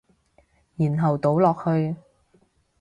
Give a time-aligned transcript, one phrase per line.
[0.77, 1.95] 然後倒落去